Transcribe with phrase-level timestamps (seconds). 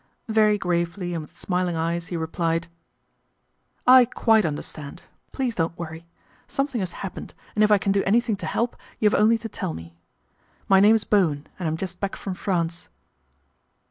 [0.29, 2.67] Very gravely and with smiling eyes he replied,"
[3.99, 5.03] I quite understand.
[5.31, 6.07] Please don't worry.
[6.47, 9.37] Some thing has happened, and if I can do anything to help, you have only
[9.37, 9.95] to tell me.
[10.67, 12.87] My name is Bowen, and I'm just back from France."